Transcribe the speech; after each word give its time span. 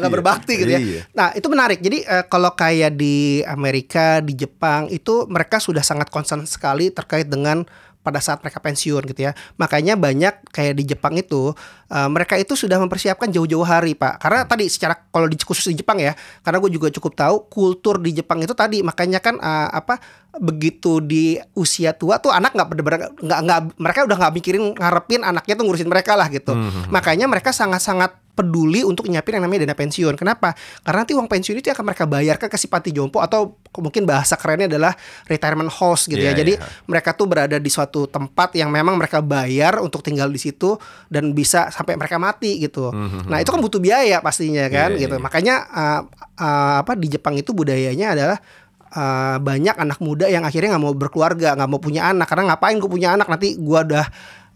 nggak 0.00 0.14
berbakti 0.16 0.52
gitu 0.56 0.72
ya. 0.72 0.80
Iya. 0.80 1.02
Nah 1.12 1.28
itu 1.36 1.46
menarik. 1.52 1.78
Jadi 1.84 2.02
eh, 2.02 2.24
kalau 2.26 2.52
kayak 2.56 2.96
di 2.96 3.44
Amerika, 3.44 4.24
di 4.24 4.34
Jepang 4.34 4.88
itu 4.88 5.28
mereka 5.28 5.60
sudah 5.60 5.84
sangat 5.84 6.08
concern 6.08 6.42
sekali 6.48 6.88
terkait 6.88 7.28
dengan 7.28 7.68
pada 8.00 8.16
saat 8.16 8.40
mereka 8.40 8.64
pensiun 8.64 9.04
gitu 9.12 9.28
ya. 9.28 9.36
Makanya 9.60 9.92
banyak 9.92 10.48
kayak 10.56 10.74
di 10.76 10.84
Jepang 10.88 11.20
itu 11.20 11.52
eh, 11.92 12.08
mereka 12.08 12.40
itu 12.40 12.56
sudah 12.56 12.80
mempersiapkan 12.80 13.28
jauh-jauh 13.28 13.64
hari 13.64 13.92
pak. 13.92 14.16
Karena 14.20 14.48
tadi 14.48 14.66
secara 14.72 14.96
kalau 14.96 15.28
di 15.28 15.36
khusus 15.36 15.68
di 15.68 15.84
Jepang 15.84 16.00
ya, 16.00 16.16
karena 16.40 16.58
gue 16.64 16.70
juga 16.72 16.88
cukup 16.88 17.12
tahu 17.12 17.36
kultur 17.52 18.00
di 18.00 18.16
Jepang 18.16 18.40
itu 18.40 18.56
tadi 18.56 18.80
makanya 18.80 19.20
kan 19.20 19.36
eh, 19.36 19.68
apa 19.70 20.00
begitu 20.40 21.02
di 21.04 21.36
usia 21.58 21.92
tua 21.92 22.22
tuh 22.22 22.30
anak 22.32 22.54
nggak 22.56 22.68
nggak 23.20 23.40
nggak 23.44 23.60
mereka 23.76 24.00
udah 24.06 24.16
nggak 24.16 24.34
mikirin 24.38 24.62
ngarepin 24.78 25.20
anaknya 25.26 25.54
tuh 25.58 25.64
ngurusin 25.68 25.90
mereka 25.90 26.16
lah 26.16 26.32
gitu. 26.32 26.56
Makanya 26.88 27.28
mereka 27.28 27.52
sangat-sangat 27.52 28.16
peduli 28.40 28.80
untuk 28.80 29.04
nyiapin 29.04 29.36
yang 29.36 29.44
namanya 29.44 29.68
dana 29.68 29.76
pensiun. 29.76 30.16
Kenapa? 30.16 30.56
Karena 30.80 31.04
nanti 31.04 31.12
uang 31.12 31.28
pensiun 31.28 31.60
itu 31.60 31.68
akan 31.68 31.84
mereka 31.84 32.08
bayarkan 32.08 32.48
ke 32.48 32.56
si 32.56 32.66
panti 32.72 32.90
jompo 32.96 33.20
atau 33.20 33.60
mungkin 33.76 34.08
bahasa 34.08 34.40
kerennya 34.40 34.72
adalah 34.72 34.96
retirement 35.28 35.68
house 35.68 36.08
gitu 36.08 36.18
Iya, 36.18 36.32
ya. 36.32 36.40
Jadi 36.40 36.52
iya. 36.56 36.64
mereka 36.88 37.12
tuh 37.12 37.28
berada 37.28 37.60
di 37.60 37.68
suatu 37.68 38.08
tempat 38.08 38.56
yang 38.56 38.72
memang 38.72 38.96
mereka 38.96 39.20
bayar 39.20 39.78
untuk 39.84 40.00
tinggal 40.00 40.32
di 40.32 40.40
situ 40.40 40.80
dan 41.12 41.36
bisa 41.36 41.68
sampai 41.68 42.00
mereka 42.00 42.16
mati 42.16 42.56
gitu. 42.64 42.88
Nah, 43.28 43.38
itu 43.38 43.52
kan 43.52 43.60
butuh 43.60 43.78
biaya 43.78 44.24
pastinya 44.24 44.64
kan 44.72 44.96
Iya, 44.96 45.06
gitu. 45.06 45.16
iya. 45.18 45.22
Makanya 45.22 45.54
uh, 45.68 46.00
uh, 46.40 46.74
apa 46.80 46.96
di 46.96 47.12
Jepang 47.12 47.36
itu 47.36 47.52
budayanya 47.52 48.16
adalah 48.16 48.38
uh, 48.94 49.36
banyak 49.38 49.76
anak 49.76 49.98
muda 50.02 50.26
yang 50.26 50.42
akhirnya 50.42 50.74
nggak 50.74 50.84
mau 50.84 50.94
berkeluarga, 50.96 51.54
nggak 51.54 51.70
mau 51.70 51.80
punya 51.82 52.10
anak 52.10 52.26
karena 52.30 52.54
ngapain 52.54 52.76
gue 52.80 52.90
punya 52.90 53.14
anak 53.14 53.26
nanti 53.30 53.54
gua 53.60 53.86
udah 53.86 54.06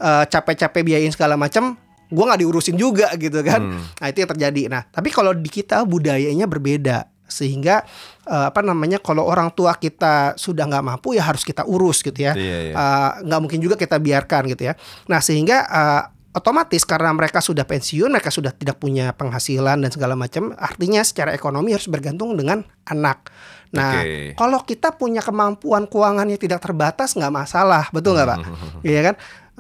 uh, 0.01 0.25
capek-capek 0.27 0.83
biayain 0.83 1.13
segala 1.15 1.39
macam 1.39 1.79
gua 2.09 2.33
nggak 2.33 2.41
diurusin 2.43 2.77
juga 2.77 3.09
gitu 3.15 3.41
kan. 3.41 3.61
Hmm. 3.61 3.83
Nah, 4.01 4.07
itu 4.09 4.19
yang 4.21 4.31
terjadi. 4.31 4.63
Nah, 4.69 4.83
tapi 4.87 5.09
kalau 5.09 5.33
di 5.33 5.47
kita 5.47 5.85
budayanya 5.85 6.45
berbeda 6.45 7.09
sehingga 7.25 7.81
eh, 8.29 8.47
apa 8.53 8.61
namanya 8.61 9.01
kalau 9.01 9.25
orang 9.25 9.49
tua 9.51 9.73
kita 9.75 10.37
sudah 10.37 10.69
nggak 10.69 10.85
mampu 10.85 11.17
ya 11.17 11.25
harus 11.25 11.41
kita 11.41 11.65
urus 11.65 12.05
gitu 12.05 12.21
ya 12.21 12.37
Iya, 12.37 12.59
iya. 12.71 12.75
Eh, 12.77 13.11
nggak 13.25 13.41
mungkin 13.41 13.61
juga 13.65 13.81
kita 13.81 13.97
biarkan 13.97 14.45
gitu 14.53 14.69
ya 14.69 14.77
nah 15.09 15.25
sehingga 15.25 15.65
eh, 15.65 16.03
otomatis 16.37 16.85
karena 16.85 17.17
mereka 17.17 17.41
sudah 17.41 17.65
pensiun 17.65 18.13
mereka 18.13 18.29
sudah 18.29 18.53
tidak 18.53 18.77
punya 18.77 19.17
penghasilan 19.17 19.81
dan 19.81 19.89
segala 19.91 20.15
macam 20.15 20.53
artinya 20.53 21.01
secara 21.01 21.33
ekonomi 21.33 21.73
harus 21.73 21.89
bergantung 21.89 22.37
dengan 22.37 22.61
anak 22.85 23.33
nah 23.73 24.05
Oke. 24.05 24.37
kalau 24.37 24.61
kita 24.61 24.93
punya 24.93 25.25
kemampuan 25.25 25.89
keuangannya 25.89 26.37
tidak 26.37 26.61
terbatas 26.61 27.17
nggak 27.17 27.33
masalah 27.33 27.89
betul 27.89 28.15
nggak 28.15 28.29
pak 28.29 28.39
Iya 28.85 29.01
kan 29.01 29.15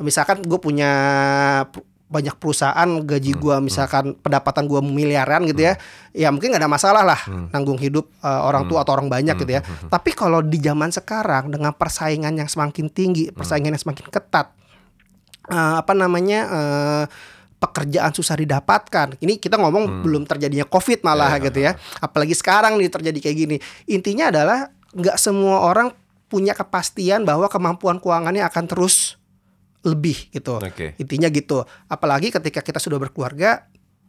misalkan 0.05 0.45
gue 0.45 0.59
punya 0.61 0.91
pu- 1.73 1.87
banyak 2.05 2.37
perusahaan 2.37 2.87
gaji 2.87 3.33
gua 3.37 3.59
misalkan 3.59 4.15
pendapatan 4.21 4.69
gua 4.69 4.85
miliaran 4.85 5.49
gitu 5.49 5.67
ya 5.67 5.75
ya 6.13 6.29
mungkin 6.29 6.53
nggak 6.53 6.63
ada 6.63 6.71
masalah 6.71 7.03
lah 7.03 7.21
nanggung 7.51 7.81
hidup 7.81 8.07
uh, 8.21 8.45
orang 8.45 8.69
tua 8.69 8.85
atau 8.85 8.95
orang 8.95 9.09
banyak 9.09 9.35
gitu 9.41 9.53
ya. 9.57 9.63
tapi 9.89 10.13
kalau 10.13 10.45
di 10.45 10.61
zaman 10.61 10.93
sekarang 10.93 11.51
dengan 11.51 11.73
persaingan 11.73 12.37
yang 12.37 12.47
semakin 12.47 12.93
tinggi 12.93 13.33
persaingan 13.33 13.73
yang 13.73 13.83
semakin 13.83 14.07
ketat 14.13 14.53
uh, 15.49 15.81
apa 15.81 15.93
namanya 15.97 16.41
uh, 16.49 17.05
pekerjaan 17.65 18.13
susah 18.13 18.37
didapatkan. 18.37 19.17
Ini 19.25 19.41
kita 19.41 19.57
ngomong 19.57 20.05
belum 20.05 20.29
terjadinya 20.29 20.69
COVID 20.69 21.01
malah 21.01 21.41
Ya, 21.41 21.49
gitu 21.49 21.59
ya. 21.65 21.73
Apalagi 22.05 22.37
sekarang 22.37 22.77
nih 22.77 22.93
terjadi 22.93 23.19
kayak 23.25 23.37
gini. 23.37 23.57
Intinya 23.89 24.29
adalah 24.29 24.69
nggak 24.93 25.17
semua 25.17 25.65
orang 25.65 25.97
punya 26.29 26.53
kepastian 26.53 27.25
bahwa 27.25 27.49
kemampuan 27.49 27.97
keuangannya 27.99 28.45
akan 28.45 28.65
terus 28.69 29.17
lebih 29.85 30.33
gitu. 30.33 30.59
Oke. 30.59 30.97
Intinya 30.97 31.29
gitu. 31.29 31.63
Apalagi 31.87 32.33
ketika 32.33 32.65
kita 32.65 32.81
sudah 32.81 32.97
berkeluarga, 32.99 33.69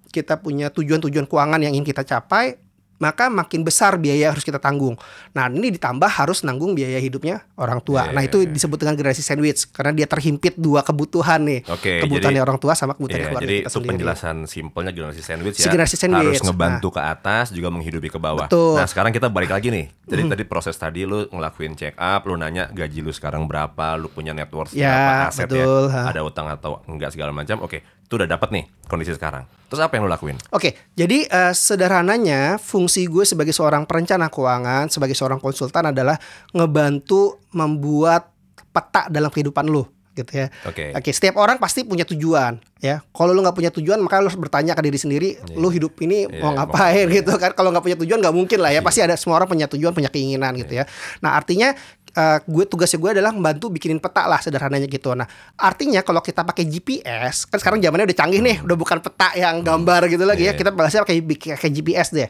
kita 0.10 0.40
punya 0.40 0.72
tujuan-tujuan 0.72 1.28
keuangan 1.28 1.60
yang 1.60 1.76
ingin 1.76 1.92
kita 1.92 2.08
capai, 2.08 2.56
maka 2.98 3.28
makin 3.28 3.68
besar 3.68 4.00
biaya 4.00 4.30
yang 4.30 4.34
harus 4.34 4.48
kita 4.48 4.60
tanggung. 4.60 4.96
Nah, 5.36 5.52
ini 5.52 5.72
ditambah 5.76 6.08
harus 6.08 6.48
nanggung 6.48 6.72
biaya 6.74 6.96
hidupnya 7.00 7.44
orang 7.60 7.84
tua. 7.84 8.08
Iya, 8.08 8.16
nah, 8.16 8.22
iya, 8.24 8.30
itu 8.32 8.38
iya. 8.44 8.52
disebut 8.52 8.78
dengan 8.80 8.96
generasi 8.96 9.20
sandwich 9.20 9.68
karena 9.76 9.92
dia 9.92 10.08
terhimpit 10.08 10.56
dua 10.56 10.80
kebutuhan 10.82 11.44
nih. 11.44 11.60
Oke, 11.68 12.00
kebutuhan 12.04 12.34
orang 12.40 12.60
tua 12.60 12.74
sama 12.74 12.96
kebutuhan 12.96 13.20
Iya, 13.20 13.28
keluarga 13.32 13.46
jadi 13.46 13.56
kita 13.60 13.68
itu 13.68 13.76
sendiri. 13.76 13.90
penjelasan 13.92 14.36
simpelnya 14.48 14.92
generasi 14.96 15.22
sandwich 15.24 15.56
Si 15.60 15.68
ya. 15.68 15.72
generasi 15.76 15.96
sandwich. 16.00 16.40
Harus 16.40 16.46
ngebantu 16.48 16.88
ke 16.96 17.02
atas 17.04 17.46
juga 17.52 17.68
menghidupi 17.72 18.08
ke 18.08 18.20
bawah. 18.20 18.48
Betul. 18.48 18.80
Nah, 18.80 18.88
sekarang 18.88 19.12
kita 19.12 19.28
balik 19.28 19.52
lagi 19.52 19.68
nih. 19.72 19.92
Jadi 20.06 20.22
tadi 20.32 20.44
proses 20.46 20.76
tadi 20.78 21.02
lu 21.04 21.26
ngelakuin 21.28 21.74
check 21.76 21.98
up, 21.98 22.24
lu 22.30 22.38
nanya 22.38 22.70
gaji 22.72 23.02
lu 23.02 23.12
sekarang 23.12 23.50
berapa, 23.50 23.98
lu 24.00 24.08
punya 24.08 24.32
net 24.32 24.54
worth 24.54 24.72
Ya, 24.72 24.88
berapa, 24.94 25.24
aset 25.34 25.48
betul, 25.50 25.84
ya, 25.90 25.96
ha. 25.98 26.02
ada 26.14 26.22
utang 26.22 26.48
atau 26.48 26.80
enggak 26.86 27.12
segala 27.12 27.34
macam. 27.34 27.60
Oke, 27.66 27.82
itu 28.06 28.14
udah 28.14 28.30
dapat 28.30 28.50
nih 28.54 28.66
kondisi 28.86 29.18
sekarang. 29.18 29.50
Terus 29.66 29.82
apa 29.82 29.98
yang 29.98 30.06
lu 30.06 30.12
lakuin? 30.14 30.38
Oke, 30.54 30.78
jadi 30.94 31.26
eh, 31.26 31.54
sederhananya 31.58 32.62
fungsi 32.62 33.10
gue 33.10 33.26
sebagai 33.26 33.52
seorang 33.52 33.90
perencana 33.90 34.30
keuangan, 34.30 34.94
sebagai 34.94 35.18
seorang 35.18 35.42
konsultan 35.42 35.90
adalah 35.90 36.22
ngebantu 36.54 37.42
membuat 37.50 38.30
peta 38.70 39.10
dalam 39.10 39.34
kehidupan 39.34 39.66
lu 39.66 39.90
gitu 40.16 40.32
ya. 40.32 40.48
Oke. 40.64 40.96
Oke, 40.96 41.12
setiap 41.12 41.36
orang 41.36 41.60
pasti 41.60 41.84
punya 41.84 42.08
tujuan 42.08 42.56
ya. 42.80 43.04
Kalau 43.12 43.36
lu 43.36 43.44
nggak 43.44 43.58
punya 43.58 43.72
tujuan, 43.76 44.00
maka 44.00 44.24
lu 44.24 44.32
harus 44.32 44.40
bertanya 44.40 44.72
ke 44.72 44.82
diri 44.88 44.96
sendiri, 44.96 45.30
lu 45.60 45.68
hidup 45.68 45.92
ini 46.00 46.26
Iya, 46.26 46.40
mau 46.40 46.56
mau 46.56 46.64
ngapain 46.64 47.06
gitu 47.12 47.36
kan? 47.36 47.52
Kalau 47.52 47.70
nggak 47.76 47.84
punya 47.84 47.98
tujuan 48.00 48.24
nggak 48.24 48.36
mungkin 48.36 48.60
lah 48.64 48.72
ya. 48.72 48.80
Pasti 48.80 49.04
ada 49.04 49.20
semua 49.20 49.44
orang 49.44 49.52
punya 49.52 49.68
tujuan, 49.68 49.92
punya 49.92 50.08
keinginan 50.08 50.56
gitu 50.56 50.80
ya. 50.80 50.88
Nah 51.20 51.36
artinya 51.36 51.76
eh, 52.16 52.38
gue 52.42 52.64
tugasnya 52.66 52.98
gue 52.98 53.12
adalah 53.20 53.36
membantu 53.36 53.68
bikinin 53.68 54.00
peta 54.00 54.26
lah 54.26 54.40
sederhananya 54.40 54.88
gitu. 54.88 55.12
Nah 55.14 55.28
artinya 55.60 56.00
kalau 56.02 56.24
kita 56.24 56.42
pakai 56.42 56.64
GPS, 56.66 57.46
kan 57.46 57.60
sekarang 57.60 57.84
zamannya 57.84 58.08
udah 58.08 58.18
canggih 58.18 58.42
nih, 58.42 58.58
udah 58.64 58.78
bukan 58.80 59.04
peta 59.04 59.36
yang 59.36 59.60
gambar 59.62 60.08
gitu 60.08 60.24
lagi 60.24 60.48
ya. 60.48 60.56
Iya. 60.56 60.60
Kita 60.60 60.72
bahasnya 60.72 61.04
pakai 61.04 61.20
pakai 61.60 61.70
GPS 61.70 62.16
deh. 62.16 62.30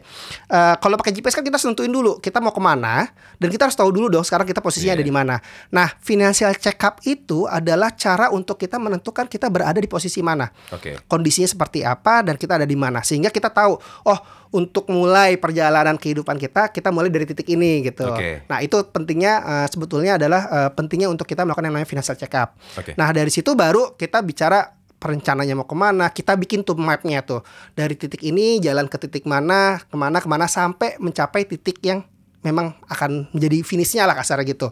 Eh, 0.50 0.76
kalau 0.82 0.98
pakai 0.98 1.14
GPS 1.14 1.38
kan 1.38 1.44
kita 1.46 1.56
harus 1.56 1.68
nentuin 1.70 1.94
dulu 1.94 2.18
kita 2.18 2.42
mau 2.42 2.52
ke 2.52 2.62
mana 2.62 3.08
dan 3.38 3.48
kita 3.48 3.70
harus 3.70 3.78
tahu 3.78 3.94
dulu 3.94 4.10
dong 4.10 4.26
sekarang 4.26 4.50
kita 4.50 4.60
posisinya 4.60 4.98
ada 4.98 5.06
Iya. 5.06 5.10
di 5.10 5.14
mana. 5.14 5.36
Nah 5.70 5.88
financial 6.02 6.52
check 6.58 6.82
up 6.82 6.98
itu 7.06 7.46
adalah 7.46 7.94
cara 7.94 8.34
untuk 8.34 8.58
kita 8.58 8.82
menentukan 8.82 9.30
kita 9.30 9.48
berada 9.48 9.78
di 9.78 9.86
posisi 9.86 10.24
mana 10.26 10.50
Oke. 10.74 10.98
kondisinya 11.06 11.46
seperti 11.46 11.86
apa 11.86 12.26
dan 12.26 12.36
kita 12.40 12.58
ada 12.58 12.66
di 12.66 12.74
mana 12.74 13.06
sehingga 13.06 13.30
kita 13.30 13.54
tahu 13.54 13.78
oh 14.08 14.20
untuk 14.54 14.90
mulai 14.92 15.38
perjalanan 15.40 15.98
kehidupan 15.98 16.38
kita 16.38 16.70
kita 16.70 16.90
mulai 16.94 17.10
dari 17.10 17.26
titik 17.26 17.48
ini 17.50 17.86
gitu. 17.86 18.06
Oke. 18.10 18.46
Nah 18.46 18.60
itu 18.62 18.78
pentingnya 18.90 19.34
eh, 19.42 19.68
sebetulnya 19.70 20.18
adalah 20.20 20.42
eh, 20.50 20.70
pentingnya 20.74 21.10
untuk 21.10 21.26
kita 21.26 21.46
melakukan 21.46 21.66
yang 21.70 21.74
namanya 21.78 21.90
financial 21.90 22.18
check 22.18 22.34
up. 22.38 22.58
Oke. 22.78 22.94
Nah 22.96 23.10
dari 23.12 23.32
situ 23.34 23.54
baru 23.58 23.98
kita 23.98 24.22
bicara 24.22 24.76
perencananya 24.96 25.54
mau 25.54 25.68
ke 25.70 25.76
mana 25.78 26.10
kita 26.10 26.34
bikin 26.34 26.66
tuh 26.66 26.74
mapnya 26.80 27.22
tuh 27.22 27.46
dari 27.78 27.94
titik 27.94 28.26
ini 28.26 28.58
jalan 28.58 28.90
ke 28.90 28.98
titik 28.98 29.28
mana 29.30 29.78
ke 29.78 29.94
mana 29.94 30.18
ke 30.18 30.26
mana 30.26 30.50
sampai 30.50 30.98
mencapai 30.98 31.46
titik 31.46 31.78
yang 31.86 32.02
memang 32.42 32.74
akan 32.90 33.30
menjadi 33.30 33.62
finishnya 33.62 34.10
lah 34.10 34.18
kasar 34.18 34.42
gitu 34.46 34.70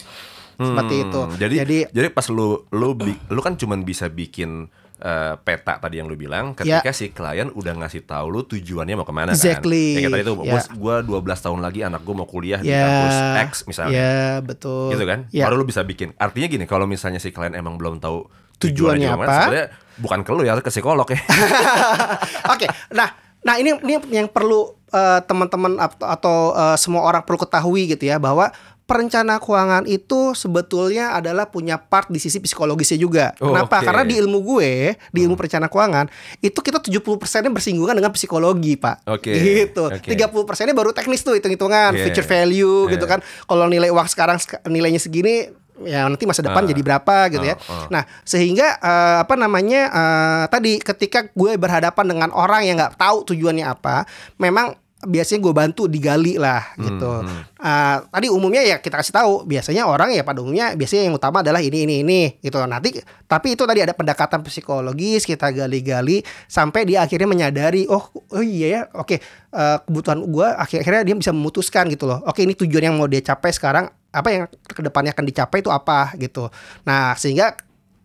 seperti 0.53 0.95
Hmm, 1.01 1.05
itu 1.09 1.21
Jadi, 1.41 1.55
jadi 1.65 1.77
jadi 1.89 2.07
pas 2.13 2.29
lu 2.29 2.65
lu 2.69 2.93
lu 3.29 3.41
kan 3.41 3.57
cuman 3.57 3.81
bisa 3.81 4.05
bikin 4.09 4.69
eh, 5.03 5.35
peta 5.37 5.77
tadi 5.77 5.99
yang 5.99 6.07
lu 6.07 6.15
bilang 6.15 6.55
ketika 6.55 6.89
si 6.89 7.11
klien 7.11 7.51
udah 7.51 7.75
ngasih 7.75 8.03
tahu 8.03 8.25
lu 8.29 8.41
tujuannya 8.43 8.95
mau 8.95 9.03
ke 9.03 9.11
mana 9.11 9.31
Exactly. 9.31 9.93
kan. 9.93 9.99
Ya 9.99 9.99
kayak 10.01 10.11
tadi 10.11 10.23
itu 10.23 10.33
Ya. 10.39 10.61
gua 10.71 10.95
gua 11.03 11.19
12 11.21 11.43
tahun 11.43 11.59
lagi 11.59 11.79
anak 11.81 12.01
gua 12.01 12.15
mau 12.15 12.25
kuliah 12.25 12.57
di 12.57 12.67
ya 12.67 12.81
kampus 12.81 13.17
X 13.43 13.51
misalnya. 13.65 13.91
ya 13.93 14.15
betul 14.39 14.89
Gitu 14.89 15.03
kan? 15.03 15.19
ya. 15.29 15.43
Baru 15.45 15.59
lu 15.59 15.65
bisa 15.65 15.83
bikin. 15.83 16.15
Artinya 16.15 16.47
gini, 16.47 16.63
kalau 16.63 16.85
misalnya 16.85 17.19
si 17.19 17.29
klien 17.29 17.51
emang 17.51 17.75
belum 17.75 17.99
tahu 17.99 18.23
Tujuannya 18.55 19.03
juga 19.05 19.19
apa? 19.19 19.25
sebenarnya 19.27 19.65
bukan 19.93 20.19
ke 20.21 20.31
lu 20.31 20.41
ya, 20.41 20.53
ke 20.57 20.71
psikolog 20.71 21.05
ya. 21.05 21.19
Oke, 22.53 22.65
nah, 22.89 23.09
nah 23.41 23.55
ini 23.57 23.75
ini 23.77 23.93
yang 24.09 24.27
perlu 24.27 24.71
eh, 24.87 25.19
teman-teman 25.21 25.75
atau, 25.77 26.05
atau 26.07 26.35
eh, 26.53 26.77
semua 26.77 27.03
orang 27.03 27.21
perlu 27.21 27.39
ketahui 27.39 27.89
gitu 27.89 28.07
ya 28.07 28.17
bahwa 28.17 28.49
perencana 28.83 29.39
keuangan 29.39 29.87
itu 29.87 30.35
sebetulnya 30.35 31.15
adalah 31.15 31.47
punya 31.47 31.79
part 31.79 32.11
di 32.11 32.19
sisi 32.19 32.37
psikologisnya 32.37 32.99
juga. 32.99 33.25
Oh, 33.39 33.49
Kenapa? 33.49 33.79
oke. 33.79 33.85
Karena 33.87 34.03
di 34.03 34.15
ilmu 34.19 34.43
gue, 34.43 34.71
di 35.09 35.19
ilmu 35.23 35.33
perencana 35.33 35.67
keuangan, 35.67 36.11
itu 36.39 36.59
kita 36.59 36.83
70%-nya 36.83 37.47
bersinggungan 37.47 37.95
dengan 37.95 38.11
psikologi, 38.11 38.75
Pak. 38.75 39.07
Oke, 39.07 39.31
Gitu. 39.31 39.87
oke. 39.87 40.03
30%-nya 40.03 40.75
baru 40.75 40.91
teknis 40.91 41.23
tuh 41.23 41.33
hitung-hitungan, 41.33 41.95
Yeah. 41.95 42.03
future 42.05 42.27
value 42.27 42.91
gitu 42.91 43.07
Yeah. 43.07 43.11
kan. 43.15 43.19
Kalau 43.47 43.65
nilai 43.65 43.87
uang 43.87 44.05
sekarang 44.05 44.37
sek- 44.37 44.61
nilainya 44.67 44.99
segini 44.99 45.47
ya 45.83 46.05
nanti 46.05 46.29
masa 46.29 46.45
depan 46.45 46.63
Ah. 46.63 46.69
jadi 46.69 46.81
berapa 46.85 47.15
gitu 47.29 47.43
ya. 47.43 47.57
Ah, 47.57 47.73
ah. 47.73 47.87
Nah, 47.89 48.03
sehingga 48.21 48.77
eh, 48.77 49.17
apa 49.25 49.33
namanya 49.33 49.81
eh, 49.89 50.43
tadi 50.47 50.77
ketika 50.77 51.25
gue 51.27 51.57
berhadapan 51.57 52.05
dengan 52.05 52.29
orang 52.29 52.61
yang 52.63 52.77
nggak 52.77 52.93
tahu 52.95 53.25
tujuannya 53.25 53.65
apa, 53.65 54.05
memang 54.37 54.77
biasanya 55.03 55.39
gue 55.43 55.53
bantu 55.53 55.83
digali 55.85 56.39
lah 56.39 56.73
gitu. 56.79 57.23
Hmm, 57.23 57.43
Eh, 57.63 57.97
tadi 58.11 58.27
umumnya 58.27 58.59
ya 58.59 58.83
kita 58.83 58.99
kasih 58.99 59.15
tahu, 59.15 59.33
biasanya 59.47 59.87
orang 59.87 60.11
ya 60.11 60.27
pada 60.27 60.43
umumnya 60.43 60.75
biasanya 60.75 61.07
yang 61.07 61.15
utama 61.15 61.39
adalah 61.39 61.63
ini 61.63 61.87
ini 61.87 62.03
ini 62.03 62.21
gitu. 62.43 62.59
Nanti 62.67 62.99
tapi 63.23 63.55
itu 63.55 63.63
tadi 63.63 63.79
ada 63.79 63.95
pendekatan 63.95 64.43
psikologis 64.43 65.23
kita 65.23 65.47
gali-gali 65.55 66.27
sampai 66.51 66.83
dia 66.83 67.07
akhirnya 67.07 67.23
menyadari 67.23 67.87
oh 67.87 68.11
oh 68.11 68.43
iya 68.43 68.67
ya 68.67 68.81
oke 68.91 69.15
eh, 69.15 69.77
kebutuhan 69.87 70.27
gue 70.27 70.47
akhirnya 70.59 71.07
dia 71.07 71.15
bisa 71.15 71.31
memutuskan 71.31 71.87
gitu 71.87 72.03
loh. 72.03 72.19
Oke 72.27 72.43
ini 72.43 72.51
tujuan 72.51 72.91
yang 72.91 72.99
mau 72.99 73.07
dia 73.07 73.23
capai 73.23 73.55
sekarang 73.55 73.87
apa 74.11 74.27
yang 74.27 74.43
ke 74.51 74.81
depannya 74.83 75.15
akan 75.15 75.23
dicapai 75.23 75.63
itu 75.63 75.71
apa 75.71 76.11
gitu. 76.19 76.51
Nah 76.83 77.15
sehingga 77.15 77.55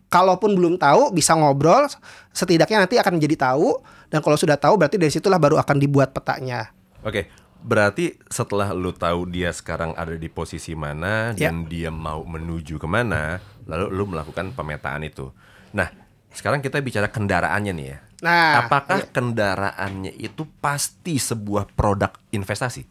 kalaupun 0.07 0.55
belum 0.55 0.79
tahu 0.79 1.11
bisa 1.11 1.35
ngobrol 1.35 1.83
setidaknya 2.31 2.87
nanti 2.87 2.95
akan 2.95 3.19
menjadi 3.19 3.51
tahu 3.51 3.75
Dan 4.09 4.25
kalau 4.25 4.33
sudah 4.41 4.57
tahu 4.57 4.73
berarti 4.73 4.97
dari 4.97 5.13
situlah 5.13 5.37
baru 5.37 5.61
akan 5.61 5.77
dibuat 5.77 6.17
petanya. 6.17 6.73
Oke, 6.99 7.31
berarti 7.63 8.19
setelah 8.27 8.75
lu 8.75 8.91
tahu 8.91 9.27
dia 9.27 9.51
sekarang 9.51 9.95
ada 9.95 10.15
di 10.15 10.27
posisi 10.27 10.75
mana 10.75 11.31
Ya. 11.35 11.51
dan 11.51 11.67
dia 11.67 11.91
mau 11.91 12.23
menuju 12.23 12.79
ke 12.79 12.87
mana, 12.87 13.39
lalu 13.67 13.85
lu 13.91 14.03
melakukan 14.09 14.51
pemetaan 14.51 15.07
itu. 15.07 15.31
Nah, 15.71 15.87
sekarang 16.31 16.59
kita 16.59 16.79
bicara 16.83 17.07
kendaraannya 17.07 17.73
nih 17.75 17.87
ya. 17.87 17.97
Nah, 18.19 18.67
apakah 18.67 19.07
kendaraannya 19.15 20.11
itu 20.19 20.43
pasti 20.59 21.15
sebuah 21.15 21.71
produk 21.71 22.11
investasi? 22.35 22.83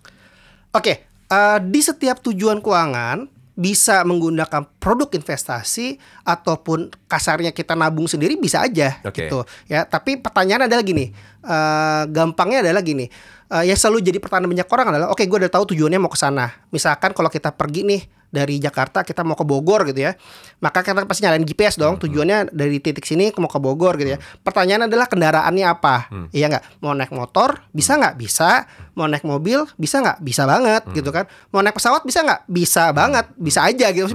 Oke, 0.73 1.05
eh, 1.29 1.59
di 1.61 1.81
setiap 1.85 2.25
tujuan 2.25 2.65
keuangan 2.65 3.29
bisa 3.59 4.07
menggunakan 4.07 4.78
produk 4.89 5.13
investasi 5.21 6.01
ataupun 6.25 6.89
kasarnya 7.05 7.53
kita 7.53 7.77
nabung 7.77 8.09
sendiri 8.09 8.41
bisa 8.41 8.65
aja 8.65 8.97
Oke. 9.05 9.29
gitu 9.29 9.45
ya. 9.69 9.85
Tapi 9.85 10.17
pertanyaan 10.17 10.65
adalah 10.65 10.81
gini, 10.81 11.13
eh, 11.45 12.03
gampangnya 12.09 12.65
adalah 12.65 12.81
gini, 12.81 13.05
eh, 13.53 13.65
yang 13.69 13.77
selalu 13.77 14.01
jadi 14.01 14.17
pertanyaan 14.17 14.49
banyak 14.57 14.69
orang 14.73 14.87
adalah, 14.89 15.09
oke 15.13 15.21
gue 15.21 15.39
udah 15.45 15.53
tahu 15.53 15.77
tujuannya 15.77 16.01
mau 16.01 16.09
ke 16.09 16.17
sana. 16.17 16.49
Misalkan 16.73 17.13
kalau 17.13 17.29
kita 17.29 17.53
pergi 17.53 17.85
nih 17.85 18.01
dari 18.29 18.61
Jakarta 18.61 19.01
kita 19.05 19.25
mau 19.25 19.35
ke 19.35 19.45
Bogor 19.45 19.89
gitu 19.89 20.05
ya, 20.05 20.13
maka 20.61 20.85
kita 20.85 21.05
pasti 21.09 21.25
nyalain 21.25 21.45
GPS 21.49 21.81
dong. 21.81 21.97
Tujuannya 21.97 22.53
dari 22.53 22.77
titik 22.79 23.05
sini 23.05 23.33
mau 23.41 23.49
ke 23.49 23.57
Bogor 23.57 23.97
gitu 23.97 24.17
ya. 24.17 24.19
Pertanyaan 24.45 24.87
adalah 24.87 25.09
kendaraannya 25.09 25.65
apa? 25.65 26.13
Iya 26.33 26.53
nggak? 26.53 26.65
Mau 26.85 26.93
naik 26.93 27.13
motor 27.13 27.65
bisa 27.73 27.97
nggak? 27.97 28.21
Bisa. 28.21 28.69
Mau 28.93 29.09
naik 29.09 29.25
mobil 29.25 29.65
bisa 29.81 30.05
nggak? 30.05 30.21
Bisa 30.21 30.45
banget 30.45 30.83
gitu 30.93 31.09
kan. 31.09 31.25
Mau 31.49 31.65
naik 31.65 31.77
pesawat 31.77 32.05
bisa 32.05 32.21
nggak? 32.21 32.41
Bisa 32.47 32.93
banget. 32.93 33.25
Bisa 33.41 33.65
aja 33.65 33.87
gitu. 33.97 34.13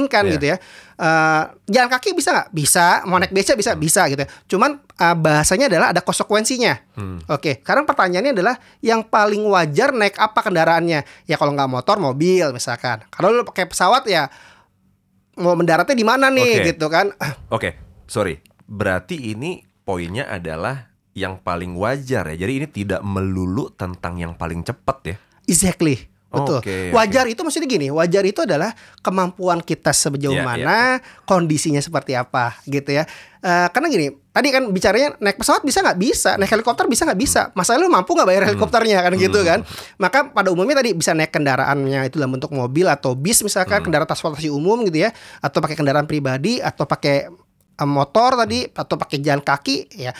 Memungkinkan 0.00 0.24
Iya. 0.24 0.32
gitu 0.40 0.46
ya. 0.48 0.56
Eh, 0.96 1.42
jalan 1.68 1.88
kaki 1.92 2.16
bisa 2.16 2.32
nggak? 2.32 2.48
Bisa. 2.50 3.04
Mau 3.04 3.20
naik 3.20 3.32
beca 3.32 3.52
bisa? 3.52 3.76
Bisa 3.76 4.08
gitu. 4.08 4.24
ya. 4.24 4.28
Cuman 4.48 4.80
eh, 4.80 5.16
bahasanya 5.16 5.68
adalah 5.68 5.92
ada 5.92 6.00
konsekuensinya. 6.00 6.72
Oke. 7.28 7.60
Sekarang 7.60 7.84
pertanyaannya 7.84 8.32
adalah 8.32 8.56
yang 8.80 9.04
paling 9.04 9.44
wajar 9.44 9.92
naik 9.92 10.16
apa 10.16 10.40
kendaraannya? 10.40 11.04
Ya 11.28 11.36
kalau 11.36 11.52
nggak 11.52 11.68
motor, 11.68 12.00
mobil 12.00 12.48
misalkan. 12.50 13.04
Kalau 13.12 13.28
lu 13.28 13.44
pakai 13.44 13.68
pesawat 13.68 14.08
ya 14.08 14.32
mau 15.36 15.56
mendaratnya 15.56 15.96
di 15.96 16.04
mana 16.04 16.28
nih 16.28 16.52
Oke. 16.60 16.66
gitu 16.74 16.86
kan? 16.88 17.12
Oke, 17.48 17.76
sorry. 18.04 18.40
Berarti 18.64 19.32
ini 19.32 19.64
poinnya 19.82 20.28
adalah 20.28 20.92
yang 21.16 21.40
paling 21.40 21.74
wajar 21.74 22.28
ya. 22.34 22.46
Jadi 22.46 22.52
ini 22.60 22.66
tidak 22.68 23.00
melulu 23.00 23.72
tentang 23.72 24.20
yang 24.20 24.36
paling 24.36 24.60
cepat 24.62 24.98
ya. 25.04 25.16
Exactly. 25.48 26.09
Betul. 26.30 26.62
Oke, 26.62 26.94
wajar 26.94 27.26
itu 27.26 27.42
maksudnya 27.42 27.66
gini, 27.66 27.90
wajar 27.90 28.22
itu 28.22 28.46
adalah 28.46 28.70
kemampuan 29.02 29.58
kita 29.58 29.90
sejauh 29.90 30.38
Iya, 30.38 30.46
mana, 30.46 31.02
kondisinya 31.26 31.82
seperti 31.82 32.14
apa, 32.14 32.54
gitu 32.70 32.94
ya. 32.94 33.02
Eh, 33.42 33.68
karena 33.74 33.90
gini, 33.90 34.14
tadi 34.30 34.54
kan 34.54 34.70
bicaranya 34.70 35.18
naik 35.18 35.42
pesawat 35.42 35.66
bisa 35.66 35.82
nggak? 35.82 35.98
Bisa, 35.98 36.38
naik 36.38 36.54
helikopter 36.54 36.86
bisa 36.86 37.02
nggak? 37.02 37.18
Bisa. 37.18 37.50
Masalah 37.58 37.82
lu 37.82 37.90
mampu 37.90 38.14
nggak 38.14 38.28
bayar 38.30 38.42
helikopternya 38.46 39.02
kan 39.02 39.12
gitu 39.18 39.42
kan. 39.42 39.66
Maka 39.98 40.30
pada 40.30 40.54
umumnya 40.54 40.78
tadi 40.78 40.94
bisa 40.94 41.18
naik 41.18 41.34
kendaraannya 41.34 42.06
itu 42.06 42.22
dalam 42.22 42.38
bentuk 42.38 42.54
mobil 42.54 42.86
atau 42.86 43.18
bis 43.18 43.42
misalkan 43.42 43.82
kendaraan 43.82 44.06
transportasi 44.06 44.54
umum 44.54 44.86
gitu 44.86 45.02
ya, 45.02 45.10
atau 45.42 45.58
pakai 45.58 45.74
kendaraan 45.74 46.06
pribadi 46.06 46.62
atau 46.62 46.86
pakai 46.86 47.26
eh, 47.74 47.88
motor 47.90 48.38
tadi 48.38 48.70
atau 48.70 48.94
pakai 48.94 49.18
jalan 49.18 49.42
kaki 49.42 49.98
ya 49.98 50.14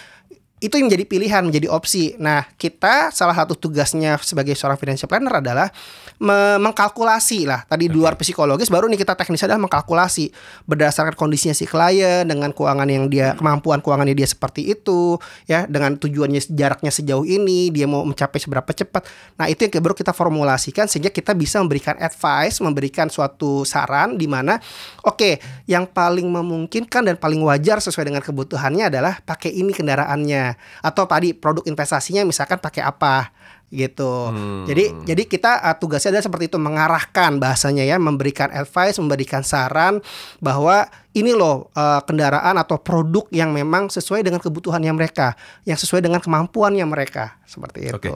itu 0.61 0.77
yang 0.77 0.93
menjadi 0.93 1.05
pilihan, 1.09 1.41
menjadi 1.41 1.73
opsi. 1.73 2.21
Nah, 2.21 2.45
kita 2.61 3.09
salah 3.17 3.33
satu 3.33 3.57
tugasnya 3.57 4.21
sebagai 4.21 4.53
seorang 4.53 4.77
financial 4.77 5.09
planner 5.09 5.41
adalah 5.41 5.73
me- 6.21 6.61
mengkalkulasi 6.61 7.49
lah. 7.49 7.65
Tadi 7.65 7.89
di 7.89 7.97
luar 7.97 8.21
psikologis, 8.21 8.69
baru 8.69 8.85
nih 8.93 9.01
kita 9.01 9.17
teknis 9.17 9.41
adalah 9.41 9.57
mengkalkulasi 9.65 10.29
berdasarkan 10.69 11.17
kondisinya 11.17 11.57
si 11.57 11.65
klien 11.65 12.29
dengan 12.29 12.53
keuangan 12.53 12.85
yang 12.93 13.09
dia 13.09 13.33
kemampuan 13.41 13.81
keuangannya 13.81 14.13
dia 14.13 14.29
seperti 14.29 14.69
itu, 14.69 15.17
ya, 15.49 15.65
dengan 15.65 15.97
tujuannya 15.97 16.53
jaraknya 16.53 16.93
sejauh 16.93 17.25
ini, 17.25 17.73
dia 17.73 17.89
mau 17.89 18.05
mencapai 18.05 18.37
seberapa 18.37 18.69
cepat. 18.69 19.09
Nah, 19.41 19.49
itu 19.49 19.65
yang 19.65 19.81
baru 19.81 19.97
kita 19.97 20.13
formulasikan 20.13 20.85
sehingga 20.85 21.09
kita 21.09 21.33
bisa 21.33 21.57
memberikan 21.65 21.97
advice, 21.97 22.61
memberikan 22.61 23.09
suatu 23.09 23.65
saran 23.65 24.21
di 24.21 24.29
mana 24.29 24.61
oke, 25.09 25.41
yang 25.65 25.89
paling 25.89 26.29
memungkinkan 26.29 27.09
dan 27.09 27.17
paling 27.17 27.41
wajar 27.41 27.81
sesuai 27.81 28.13
dengan 28.13 28.21
kebutuhannya 28.21 28.93
adalah 28.93 29.25
pakai 29.25 29.57
ini 29.57 29.73
kendaraannya 29.73 30.50
atau 30.81 31.05
tadi 31.05 31.35
produk 31.37 31.67
investasinya 31.67 32.23
misalkan 32.25 32.57
pakai 32.57 32.83
apa 32.87 33.35
gitu. 33.71 34.35
Jadi 34.67 35.07
jadi 35.07 35.23
kita 35.31 35.63
uh, 35.63 35.77
tugasnya 35.79 36.19
adalah 36.19 36.27
seperti 36.27 36.51
itu 36.51 36.59
mengarahkan 36.59 37.39
bahasanya 37.39 37.87
ya, 37.87 38.03
memberikan 38.03 38.51
advice, 38.51 38.99
memberikan 38.99 39.47
saran 39.47 40.03
bahwa 40.43 40.91
ini 41.15 41.31
loh 41.31 41.71
uh, 41.79 42.03
kendaraan 42.03 42.59
atau 42.59 42.83
produk 42.83 43.31
yang 43.31 43.55
memang 43.55 43.87
sesuai 43.87 44.27
dengan 44.27 44.43
kebutuhannya 44.43 44.91
mereka, 44.91 45.39
yang 45.63 45.79
sesuai 45.79 46.03
dengan 46.03 46.19
kemampuannya 46.19 46.83
mereka 46.83 47.39
seperti 47.47 47.95
itu. 47.95 47.95
Oke. 47.95 48.11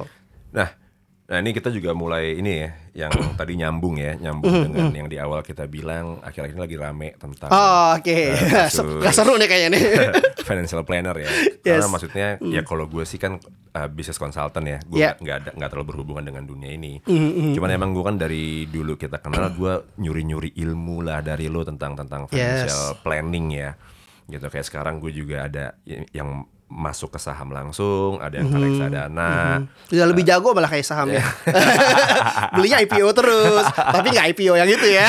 Nah, 0.51 0.75
nah 1.25 1.41
ini 1.41 1.51
kita 1.51 1.69
juga 1.69 1.91
mulai 1.91 2.37
ini 2.37 2.53
ya, 2.59 2.69
yang 3.07 3.13
tadi 3.41 3.57
nyambung 3.57 3.97
ya, 3.97 4.13
nyambung 4.15 4.45
dengan 4.69 4.93
yang 4.93 5.09
di 5.09 5.17
awal 5.17 5.41
kita 5.41 5.65
bilang 5.65 6.21
akhir-akhir 6.21 6.53
ini 6.53 6.61
lagi 6.61 6.77
rame 6.77 7.09
tentang 7.15 7.49
Oh, 7.49 7.97
oke. 7.97 8.13
Eh, 8.13 8.37
kasus- 8.69 9.01
Gak 9.01 9.15
seru 9.15 9.35
nih 9.35 9.49
kayaknya 9.49 9.69
nih. 9.73 9.83
financial 10.49 10.85
planner 10.85 11.17
ya. 11.17 11.25
Yes. 11.25 11.81
Karena 11.81 11.89
maksudnya 11.89 12.27
ya 12.39 12.61
kalau 12.61 12.85
gue 12.85 13.03
sih 13.03 13.17
kan 13.17 13.41
uh, 13.73 13.89
business 13.89 14.17
consultant 14.17 14.63
ya, 14.63 14.79
gue 14.83 15.01
Yeah. 15.01 15.17
nggak 15.17 15.25
nggak 15.25 15.37
ada 15.39 15.51
nggak 15.57 15.71
terlalu 15.71 15.87
berhubungan 15.91 16.25
dengan 16.25 16.45
dunia 16.45 16.71
ini. 16.71 17.01
Cuman 17.57 17.71
emang 17.73 17.91
gue 17.91 18.05
kan 18.05 18.17
dari 18.17 18.45
dulu 18.67 18.95
kita 18.95 19.17
kenal, 19.19 19.49
gue 19.51 19.73
nyuri-nyuri 19.97 20.53
ilmu 20.55 21.01
lah 21.01 21.19
dari 21.19 21.49
lo 21.49 21.65
tentang 21.65 21.97
tentang 21.97 22.29
financial 22.29 23.01
planning 23.01 23.47
ya. 23.51 23.73
Gitu 24.25 24.45
kayak 24.45 24.65
sekarang 24.65 25.01
gue 25.01 25.09
juga 25.11 25.49
ada 25.49 25.73
yang 25.87 26.45
masuk 26.75 27.15
ke 27.15 27.23
saham 27.23 27.55
langsung, 27.55 28.19
ada 28.19 28.35
yang 28.35 28.51
ke 28.51 28.59
reksadana. 28.59 29.63
Udah 29.87 30.07
lebih 30.11 30.27
jago 30.27 30.51
malah 30.51 30.67
kayak 30.67 30.83
sahamnya. 30.83 31.23
Belinya 32.59 32.83
IPO 32.83 33.09
terus, 33.15 33.63
tapi 33.71 34.11
nggak 34.11 34.27
IPO 34.35 34.59
yang 34.59 34.67
itu 34.67 34.87
ya. 34.91 35.07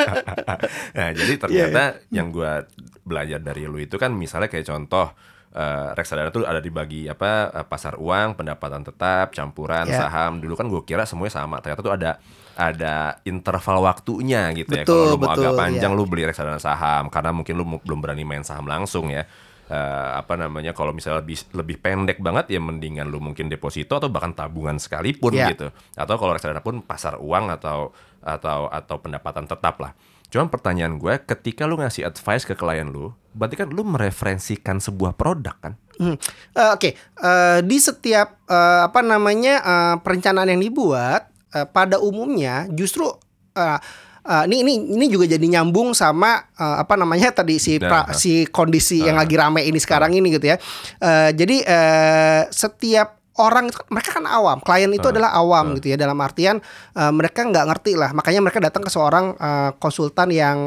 nah 0.96 1.08
jadi 1.12 1.32
ternyata 1.36 1.82
yang 2.08 2.32
gue 2.32 2.64
belajar 3.02 3.38
dari 3.38 3.66
lu 3.66 3.76
itu 3.76 3.96
kan 3.96 4.12
misalnya 4.12 4.48
kayak 4.48 4.66
contoh 4.66 5.12
eh, 5.52 5.88
reksadana 5.92 6.30
tuh 6.30 6.46
ada 6.46 6.58
dibagi 6.58 7.06
apa 7.06 7.50
eh, 7.52 7.66
pasar 7.66 7.98
uang 7.98 8.38
pendapatan 8.38 8.80
tetap 8.80 9.34
campuran 9.34 9.84
Ya. 9.84 10.06
saham 10.06 10.38
dulu 10.38 10.54
kan 10.54 10.66
gue 10.66 10.82
kira 10.84 11.04
semuanya 11.04 11.42
sama 11.42 11.58
ternyata 11.58 11.82
tuh 11.82 11.94
ada 11.94 12.10
ada 12.54 13.16
interval 13.24 13.80
waktunya 13.82 14.52
gitu 14.52 14.68
ya 14.74 14.84
Betul, 14.84 14.94
kalau 14.94 15.10
lu 15.10 15.16
mau 15.16 15.32
betul, 15.32 15.44
agak 15.48 15.52
panjang 15.56 15.92
ya. 15.92 15.96
lu 15.96 16.04
beli 16.04 16.22
reksadana 16.24 16.60
saham 16.60 17.08
karena 17.08 17.30
mungkin 17.32 17.54
lu 17.56 17.64
belum 17.80 17.98
berani 17.98 18.22
main 18.22 18.44
saham 18.44 18.64
langsung 18.64 19.08
ya 19.08 19.24
Eh, 19.70 20.10
apa 20.18 20.34
namanya 20.34 20.74
kalau 20.74 20.90
misalnya 20.90 21.22
lebih 21.22 21.46
lebih 21.54 21.78
pendek 21.78 22.18
banget 22.18 22.50
ya 22.50 22.58
mendingan 22.58 23.06
lu 23.06 23.22
mungkin 23.22 23.46
deposito 23.46 23.94
atau 23.94 24.10
bahkan 24.10 24.34
tabungan 24.34 24.82
sekalipun 24.82 25.30
Ya. 25.30 25.46
gitu 25.54 25.70
atau 25.94 26.14
kalau 26.18 26.34
reksadana 26.34 26.58
pun 26.58 26.82
pasar 26.82 27.22
uang 27.22 27.54
atau 27.54 27.94
atau 28.18 28.66
atau 28.66 28.96
pendapatan 28.98 29.46
tetap 29.46 29.78
lah. 29.78 29.94
Cuman 30.26 30.50
pertanyaan 30.50 30.98
gue, 30.98 31.22
ketika 31.22 31.70
lu 31.70 31.78
ngasih 31.78 32.02
advice 32.02 32.42
ke 32.42 32.54
klien 32.54 32.86
lu, 32.86 33.14
berarti 33.30 33.62
kan 33.62 33.70
lu 33.70 33.82
mereferensikan 33.82 34.78
sebuah 34.78 35.14
produk 35.14 35.54
kan? 35.58 35.78
Hmm. 35.98 36.18
Eh, 36.50 36.70
Oke, 36.74 36.90
Eh, 36.98 37.58
di 37.62 37.78
setiap 37.78 38.42
eh, 38.46 38.80
apa 38.90 39.06
namanya 39.06 39.54
eh, 39.62 39.94
perencanaan 40.02 40.50
yang 40.50 40.62
dibuat 40.62 41.30
eh, 41.50 41.66
pada 41.66 42.02
umumnya 42.02 42.66
justru 42.70 43.06
eh, 43.54 43.78
eh, 44.22 44.44
ini 44.46 44.56
ini 44.60 44.72
ini 44.94 45.06
juga 45.06 45.24
jadi 45.26 45.42
nyambung 45.42 45.92
sama 45.92 46.36
eh, 46.52 46.76
apa 46.78 46.94
namanya 46.94 47.30
tadi 47.30 47.56
si 47.56 47.76
pra- 47.78 47.88
Nah, 48.02 48.14
si 48.14 48.32
kondisi 48.46 49.00
yang 49.02 49.16
lagi 49.16 49.34
rame 49.34 49.62
ini 49.62 49.76
sekarang 49.76 50.12
ini 50.12 50.30
gitu 50.30 50.46
ya. 50.46 50.56
Eh, 50.96 51.30
jadi 51.32 51.56
eh, 51.62 52.42
setiap 52.50 53.16
orang 53.32 53.66
itu 53.66 53.80
mereka 53.88 54.20
kan 54.20 54.28
awam, 54.28 54.60
klien 54.60 54.90
itu 54.90 55.00
adalah 55.08 55.32
awam 55.32 55.72
gitu 55.74 55.88
ya. 55.88 55.96
Dalam 55.96 56.18
artian 56.18 56.60
eh, 56.92 57.08
mereka 57.10 57.40
nggak 57.40 57.64
ngerti 57.66 57.92
lah, 57.94 58.12
makanya 58.12 58.40
mereka 58.40 58.60
datang 58.60 58.82
ke 58.82 58.90
seorang 58.90 59.32
eh, 59.32 59.70
konsultan 59.76 60.28
yang 60.28 60.58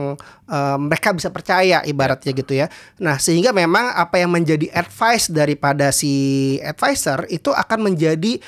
eh, 0.47 0.77
mereka 0.77 1.13
bisa 1.13 1.29
percaya 1.29 1.81
ibaratnya 1.83 2.33
gitu 2.33 2.53
ya. 2.55 2.65
Nah 2.97 3.17
sehingga 3.17 3.53
memang 3.53 3.93
apa 3.93 4.17
yang 4.17 4.33
menjadi 4.33 4.73
advice 4.73 5.29
daripada 5.29 5.93
si 5.93 6.13
advisor 6.59 7.29
itu 7.29 7.53
akan 7.53 7.93
menjadi 7.93 8.41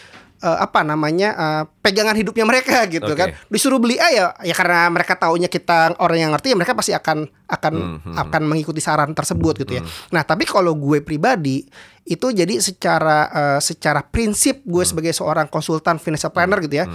eh, 0.46 0.58
apa 0.62 0.80
namanya 0.82 1.30
eh, 1.34 1.64
pegangan 1.82 2.14
hidupnya 2.14 2.46
mereka 2.46 2.86
gitu 2.94 3.10
Oke. 3.10 3.18
kan. 3.18 3.34
Disuruh 3.50 3.82
beli 3.82 3.98
A 3.98 4.08
ya, 4.08 4.26
ya 4.40 4.54
karena 4.54 4.86
mereka 4.88 5.18
taunya 5.18 5.50
kita 5.50 5.98
orang 5.98 6.20
yang 6.20 6.32
ngerti 6.32 6.54
ya 6.54 6.56
mereka 6.56 6.78
pasti 6.78 6.94
akan 6.94 7.26
akan 7.46 7.74
Hmm, 7.76 7.98
hmm, 8.02 8.16
akan 8.16 8.42
mengikuti 8.46 8.78
saran 8.78 9.12
tersebut 9.12 9.58
gitu 9.60 9.78
ya. 9.78 9.84
Nah 10.10 10.22
tapi 10.22 10.46
kalau 10.46 10.74
gue 10.74 11.02
pribadi 11.02 11.66
itu 12.04 12.30
jadi 12.30 12.62
secara 12.62 13.18
eh, 13.28 13.60
secara 13.60 14.00
prinsip 14.00 14.62
gue 14.62 14.78
Hmm. 14.78 14.90
sebagai 14.94 15.12
seorang 15.12 15.50
konsultan 15.50 15.98
financial 15.98 16.30
planner 16.30 16.62
gitu 16.62 16.80
ya, 16.80 16.86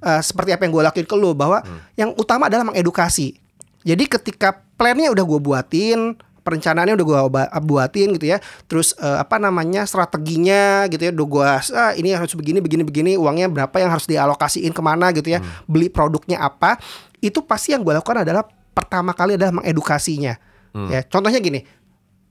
eh, 0.00 0.20
seperti 0.20 0.50
apa 0.50 0.64
yang 0.64 0.72
gue 0.72 0.82
lakuin 0.82 1.04
ke 1.04 1.14
lo 1.14 1.32
bahwa 1.32 1.60
Hmm. 1.60 1.80
yang 1.94 2.10
utama 2.14 2.48
adalah 2.48 2.64
mengedukasi. 2.64 3.36
Jadi 3.84 4.08
ketika 4.08 4.56
plannya 4.74 5.12
udah 5.12 5.20
gue 5.22 5.38
buatin, 5.38 6.16
perencanaannya 6.44 6.94
udah 7.00 7.06
gue 7.08 7.20
buatin 7.64 8.14
gitu 8.20 8.28
ya, 8.28 8.38
terus 8.68 8.92
eh, 9.00 9.18
apa 9.18 9.40
namanya 9.40 9.88
strateginya 9.88 10.84
gitu 10.92 11.08
ya, 11.08 11.10
udah 11.16 11.26
gue 11.26 11.48
ah, 11.72 11.92
ini 11.96 12.12
harus 12.12 12.36
begini 12.36 12.60
begini 12.60 12.84
begini, 12.84 13.12
uangnya 13.16 13.48
berapa 13.48 13.76
yang 13.80 13.90
harus 13.90 14.04
dialokasiin 14.04 14.76
ke 14.76 14.82
mana 14.84 15.08
gitu 15.16 15.32
ya, 15.32 15.40
beli 15.64 15.88
produknya 15.88 16.44
apa, 16.44 16.76
itu 17.24 17.40
pasti 17.42 17.72
yang 17.72 17.80
gue 17.80 17.96
lakukan 17.96 18.22
adalah 18.22 18.44
pertama 18.76 19.16
kali 19.16 19.40
adalah 19.40 19.64
mengedukasinya. 19.64 20.36
Ya, 20.90 21.06
contohnya 21.06 21.38
gini, 21.38 21.62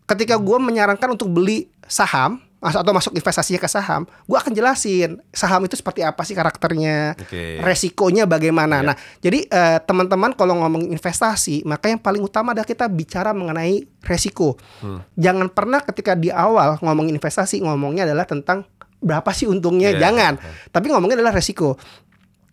ketika 0.04 0.36
gue 0.36 0.58
menyarankan 0.60 1.16
untuk 1.16 1.32
beli 1.32 1.72
saham 1.88 2.44
atau 2.64 2.96
masuk 2.96 3.12
investasinya 3.12 3.60
ke 3.60 3.68
saham, 3.68 4.08
gue 4.08 4.38
akan 4.40 4.56
jelasin 4.56 5.20
saham 5.36 5.68
itu 5.68 5.76
seperti 5.76 6.00
apa 6.00 6.24
sih 6.24 6.32
karakternya, 6.32 7.20
Oke. 7.20 7.60
resikonya 7.60 8.24
bagaimana. 8.24 8.80
Iya. 8.80 8.88
Nah, 8.88 8.96
jadi 9.20 9.40
eh, 9.44 9.78
teman-teman 9.84 10.32
kalau 10.32 10.56
ngomong 10.64 10.88
investasi, 10.88 11.68
maka 11.68 11.92
yang 11.92 12.00
paling 12.00 12.24
utama 12.24 12.56
adalah 12.56 12.64
kita 12.66 12.88
bicara 12.88 13.36
mengenai 13.36 13.84
resiko. 14.08 14.56
Hmm. 14.80 15.04
Jangan 15.20 15.52
pernah 15.52 15.84
ketika 15.84 16.16
di 16.16 16.32
awal 16.32 16.80
ngomong 16.80 17.12
investasi 17.12 17.60
ngomongnya 17.60 18.08
adalah 18.08 18.24
tentang 18.24 18.64
berapa 19.04 19.28
sih 19.36 19.52
untungnya, 19.52 19.92
Iya. 19.92 20.08
jangan. 20.08 20.40
Tapi 20.72 20.88
ngomongnya 20.88 21.20
adalah 21.20 21.36
resiko. 21.36 21.76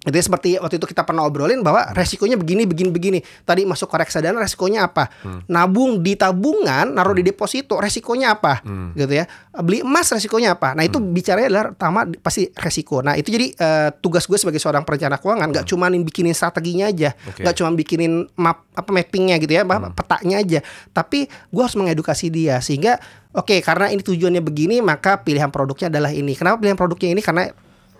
Ya 0.01 0.17
seperti 0.25 0.57
waktu 0.57 0.81
itu 0.81 0.89
kita 0.89 1.05
pernah 1.05 1.29
obrolin 1.29 1.61
bahwa 1.61 1.93
resikonya 1.93 2.41
begini 2.41 2.65
begini 2.65 2.89
begini. 2.89 3.19
Tadi 3.45 3.69
masuk 3.69 3.85
ke 3.93 4.01
reksadana 4.01 4.41
resikonya 4.41 4.89
apa? 4.89 5.13
Nabung 5.45 6.01
di 6.01 6.17
tabungan, 6.17 6.97
naruh 6.97 7.13
di 7.13 7.21
deposito 7.21 7.77
resikonya 7.77 8.33
apa? 8.33 8.65
Gitu 8.97 9.13
ya. 9.13 9.29
Beli 9.61 9.85
emas 9.85 10.09
resikonya 10.09 10.57
apa? 10.57 10.73
Nah, 10.73 10.89
itu 10.89 10.97
bicaranya 10.97 11.53
adalah 11.53 11.65
pertama 11.77 12.09
pasti 12.25 12.49
resiko. 12.49 13.05
Nah, 13.05 13.13
itu 13.21 13.29
jadi 13.29 13.53
eh, 13.53 13.89
tugas 14.01 14.25
gue 14.25 14.41
sebagai 14.41 14.57
seorang 14.57 14.89
perencana 14.89 15.21
keuangan 15.21 15.53
nggak 15.53 15.67
cuma 15.69 15.93
bikinin 15.93 16.33
strateginya 16.33 16.89
aja, 16.89 17.13
Oke. 17.29 17.45
nggak 17.45 17.55
cuma 17.61 17.69
bikinin 17.77 18.25
map 18.41 18.65
apa 18.73 18.89
mappingnya 18.97 19.37
gitu 19.37 19.53
ya, 19.53 19.69
apa, 19.69 19.93
petanya 19.93 20.41
aja. 20.41 20.65
Tapi 20.97 21.29
gue 21.29 21.61
harus 21.61 21.77
mengedukasi 21.77 22.33
dia 22.33 22.57
sehingga 22.65 22.97
Oke, 23.31 23.63
karena 23.63 23.87
ini 23.95 24.03
tujuannya 24.03 24.43
begini, 24.43 24.83
maka 24.83 25.23
pilihan 25.23 25.55
produknya 25.55 25.87
adalah 25.87 26.11
ini. 26.11 26.35
Kenapa 26.35 26.59
pilihan 26.59 26.75
produknya 26.75 27.15
ini? 27.15 27.23
Karena 27.23 27.47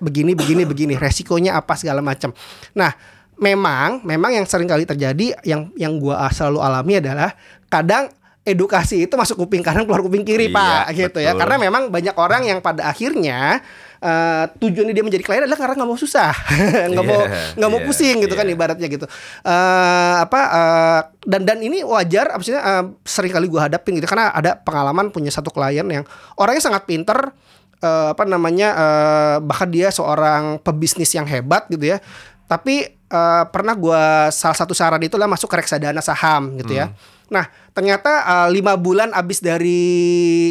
begini 0.01 0.33
begini 0.35 0.65
begini 0.65 0.95
resikonya 0.97 1.61
apa 1.61 1.77
segala 1.77 2.01
macam 2.01 2.33
nah 2.75 2.93
memang 3.41 4.05
memang 4.05 4.37
yang 4.37 4.45
sering 4.45 4.69
kali 4.69 4.85
terjadi 4.85 5.41
yang 5.49 5.73
yang 5.77 5.97
gua 5.97 6.29
selalu 6.29 6.61
alami 6.61 7.01
adalah 7.01 7.33
kadang 7.73 8.13
edukasi 8.41 9.05
itu 9.05 9.15
masuk 9.21 9.45
kuping 9.45 9.61
kanan 9.61 9.85
keluar 9.85 10.01
kuping 10.01 10.25
kiri 10.25 10.49
Iya, 10.49 10.57
pak 10.57 10.85
gitu 10.97 11.19
ya 11.21 11.33
betul. 11.33 11.41
karena 11.45 11.57
memang 11.61 11.83
banyak 11.93 12.17
orang 12.17 12.43
yang 12.49 12.59
pada 12.65 12.89
akhirnya 12.89 13.61
eh, 14.01 14.45
tujuannya 14.57 14.97
dia 14.97 15.05
menjadi 15.05 15.21
klien 15.25 15.45
adalah 15.45 15.61
karena 15.61 15.75
nggak 15.77 15.91
mau 15.93 15.99
susah 16.01 16.33
nggak 16.93 17.05
mau 17.05 17.21
Iya, 17.21 17.61
nggak 17.61 17.71
mau 17.71 17.81
iya, 17.81 17.87
pusing 17.87 18.17
gitu 18.25 18.35
kan 18.35 18.49
iya. 18.49 18.57
ibaratnya 18.57 18.89
gitu 18.89 19.07
eh 19.45 20.15
apa 20.25 20.41
eh, 20.41 21.01
dan 21.29 21.45
dan 21.45 21.59
ini 21.61 21.85
wajar 21.85 22.33
maksudnya 22.41 22.61
eh, 22.65 22.85
sering 23.05 23.33
kali 23.33 23.47
gue 23.47 23.61
hadapin 23.61 23.93
gitu 24.01 24.09
karena 24.09 24.33
ada 24.33 24.57
pengalaman 24.57 25.13
punya 25.13 25.29
satu 25.29 25.53
klien 25.53 25.85
yang 25.85 26.05
orangnya 26.41 26.65
sangat 26.65 26.89
pinter 26.89 27.37
eh, 27.81 28.09
apa 28.13 28.25
namanya 28.29 28.69
eh, 28.77 29.37
bahkan 29.45 29.69
dia 29.69 29.89
seorang 29.91 30.61
pebisnis 30.61 31.11
yang 31.17 31.25
hebat 31.27 31.67
gitu 31.73 31.97
ya 31.97 31.99
tapi 32.47 32.87
eh, 32.93 33.45
pernah 33.51 33.75
gua 33.75 34.29
salah 34.31 34.57
satu 34.57 34.77
saran 34.77 35.03
itu 35.03 35.17
lah 35.17 35.27
masuk 35.27 35.49
ke 35.51 35.57
reksadana 35.61 36.05
saham 36.05 36.61
gitu 36.61 36.77
ya 36.77 36.93
nah 37.33 37.49
ternyata 37.73 38.25
eh, 38.25 38.49
lima 38.53 38.77
bulan 38.77 39.11
abis 39.17 39.41
dari 39.41 40.51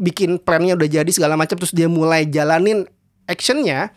bikin 0.00 0.40
plannya 0.42 0.74
udah 0.74 0.88
jadi 0.88 1.10
segala 1.12 1.38
macam 1.38 1.54
terus 1.54 1.70
dia 1.70 1.86
mulai 1.86 2.26
jalanin 2.26 2.88
actionnya 3.28 3.94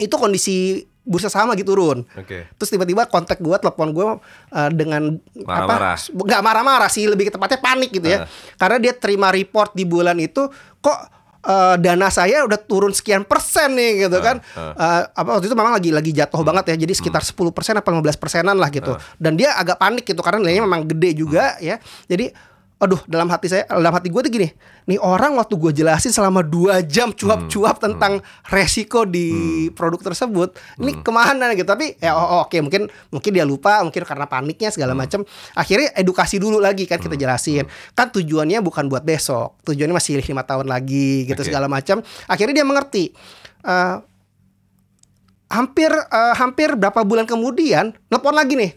itu 0.00 0.12
kondisi 0.16 0.86
bursa 1.06 1.30
saham 1.30 1.54
lagi 1.54 1.62
turun 1.62 2.02
Oke. 2.18 2.50
Terus 2.58 2.70
tiba-tiba 2.74 3.06
kontak 3.06 3.38
gue, 3.38 3.54
telepon 3.62 3.94
gue 3.94 4.06
uh, 4.18 4.70
dengan 4.74 5.22
Marah-marah. 5.38 5.94
apa? 5.94 6.10
Nggak 6.10 6.42
marah-marah 6.42 6.90
sih, 6.90 7.06
lebih 7.06 7.30
tepatnya 7.30 7.62
panik 7.62 7.94
gitu 7.94 8.10
ya. 8.10 8.26
Karena 8.58 8.82
dia 8.82 8.90
terima 8.90 9.30
report 9.30 9.70
di 9.78 9.86
bulan 9.86 10.18
itu 10.18 10.50
kok 10.82 10.98
uh, 11.46 11.74
dana 11.78 12.10
saya 12.10 12.42
udah 12.42 12.58
turun 12.58 12.90
sekian 12.90 13.22
persen 13.22 13.72
nih 13.72 14.04
gitu 14.04 14.18
Ah, 14.18 14.24
kan. 14.24 14.36
ah. 14.52 14.74
Uh, 14.74 15.02
apa 15.14 15.28
waktu 15.38 15.46
itu 15.46 15.56
memang 15.56 15.74
lagi 15.74 15.90
lagi 15.94 16.10
jatuh 16.10 16.42
banget 16.42 16.74
ya. 16.74 16.76
Jadi 16.82 16.92
sekitar 16.92 17.22
10% 17.22 17.46
apa 17.78 17.88
15 17.88 18.18
persenan 18.18 18.58
lah 18.58 18.68
gitu. 18.68 18.92
Ah. 18.92 19.00
Dan 19.16 19.38
dia 19.38 19.54
agak 19.54 19.78
panik 19.78 20.04
gitu 20.04 20.20
karena 20.20 20.42
nilainya 20.42 20.66
memang 20.66 20.82
gede 20.84 21.16
juga 21.16 21.54
ya. 21.62 21.78
Jadi 22.04 22.34
aduh 22.76 23.00
dalam 23.08 23.24
hati 23.32 23.48
saya 23.48 23.64
dalam 23.72 23.88
hati 23.88 24.12
gue 24.12 24.20
tuh 24.20 24.32
gini. 24.32 24.48
Nih 24.86 25.00
orang 25.00 25.34
waktu 25.40 25.56
gue 25.56 25.72
jelasin 25.82 26.12
selama 26.12 26.44
dua 26.44 26.84
jam 26.84 27.08
cuap-cuap 27.10 27.80
tentang 27.80 28.20
resiko 28.52 29.08
di 29.08 29.66
produk 29.72 30.12
tersebut 30.12 30.52
ini 30.78 30.92
ke 31.00 31.10
mana 31.10 31.56
gitu. 31.56 31.64
Tapi 31.64 31.96
ya 31.96 32.12
oh, 32.12 32.20
oh, 32.20 32.40
oke 32.44 32.60
mungkin 32.60 32.86
mungkin 33.08 33.30
dia 33.32 33.48
lupa 33.48 33.80
mungkin 33.80 34.04
karena 34.04 34.28
paniknya 34.28 34.68
segala 34.68 34.92
macam 34.92 35.24
akhirnya 35.56 35.96
edukasi 35.96 36.36
dulu 36.36 36.60
lagi 36.60 36.84
kan 36.84 37.00
kita 37.00 37.16
jelasin. 37.16 37.64
Kan 37.96 38.12
tujuannya 38.12 38.60
bukan 38.60 38.92
buat 38.92 39.02
besok 39.02 39.56
tujuannya 39.64 39.96
masih 39.96 40.20
lima 40.20 40.44
tahun 40.44 40.68
lagi 40.68 41.24
gitu 41.24 41.40
Oke. 41.40 41.48
segala 41.48 41.66
macam 41.72 42.04
akhirnya 42.28 42.60
dia 42.60 42.66
mengerti 42.68 43.16
Eh, 43.66 43.96
hampir 45.50 45.90
eh, 45.90 46.34
hampir 46.38 46.74
berapa 46.78 47.02
bulan 47.02 47.26
kemudian 47.26 47.90
telepon 48.06 48.34
lagi 48.34 48.54
nih 48.54 48.72